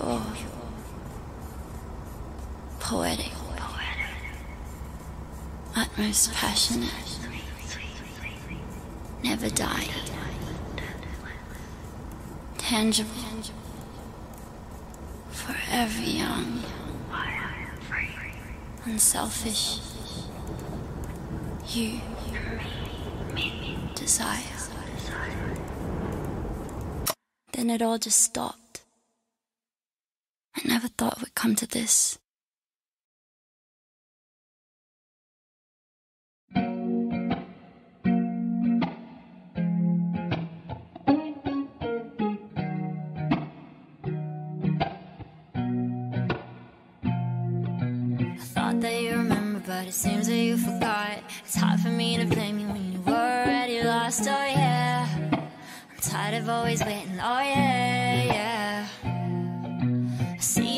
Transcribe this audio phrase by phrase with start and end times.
[0.00, 0.22] pure,
[2.78, 3.32] poetic,
[5.76, 7.18] utmost passionate,
[9.22, 9.90] never dying,
[12.56, 13.10] tangible,
[15.30, 16.62] forever young,
[18.84, 19.80] unselfish.
[21.68, 22.00] You
[23.94, 24.40] desire.
[27.52, 28.59] Then it all just stopped.
[30.80, 32.18] Never thought it would come to this.
[48.80, 51.18] That you remember, but it seems that you forgot.
[51.44, 54.22] It's hard for me to blame you when you were already lost.
[54.22, 57.18] Oh yeah, I'm tired of always waiting.
[57.20, 58.86] Oh yeah, yeah.
[59.04, 60.69] I see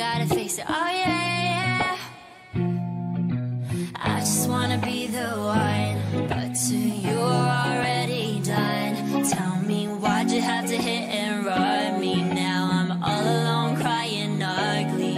[0.00, 0.64] gotta face it.
[0.66, 1.96] Oh yeah, yeah.
[3.96, 5.28] I just wanna be the
[5.60, 8.94] one, but to you are already done.
[9.24, 12.70] Tell me why'd you have to hit and run me now?
[12.78, 15.16] I'm all alone crying ugly.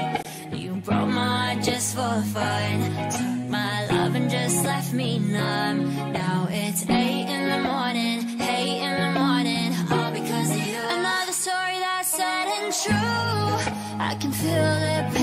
[0.52, 2.77] You broke my heart just for fun.
[3.17, 5.94] Took my love and just left me numb.
[6.12, 10.80] Now it's eight in the morning, eight in the morning, all because of you.
[10.98, 13.11] Another story that's sad and true.
[14.23, 15.22] Can feel the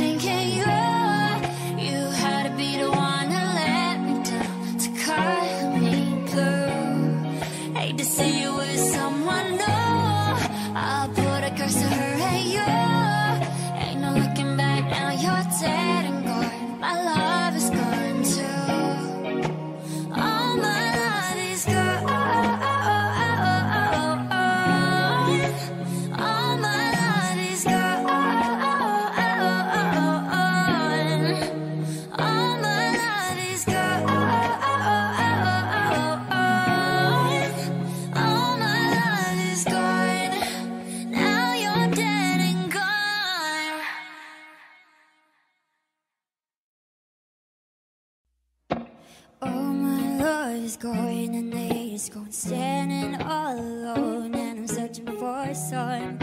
[49.41, 55.05] Oh, my love is going and they is going, standing all alone, and I'm searching
[55.05, 56.17] for something,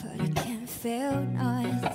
[0.00, 1.90] but I can't feel nothing.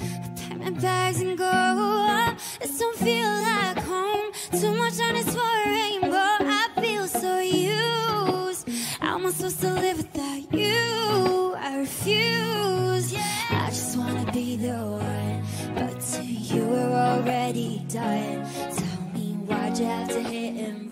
[0.00, 2.36] I pack my bags and go.
[2.60, 4.32] This don't feel like home.
[4.50, 6.16] Too much on this for a rainbow.
[6.16, 8.68] I feel so used.
[9.00, 11.54] How am I supposed to live without you?
[11.56, 13.14] I refuse.
[13.50, 15.44] I just wanna be the one,
[15.76, 18.44] but to you we're already done.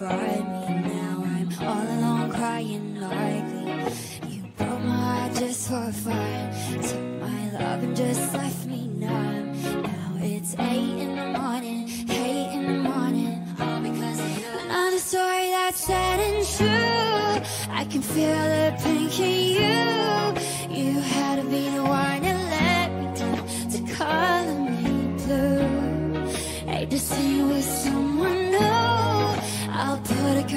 [0.00, 1.22] Run me now?
[1.25, 4.34] I'm all alone crying ugly.
[4.34, 6.82] You broke my heart just for fun.
[6.82, 9.53] Took my love and just left me numb.
[9.82, 13.47] Now it's eight in the morning, eight in the morning.
[13.60, 14.47] All because of you.
[14.65, 17.72] Another story that's sad and true.
[17.72, 20.84] I can feel the pain in you.
[20.84, 22.13] You had to be the one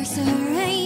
[0.07, 0.76] Sorry.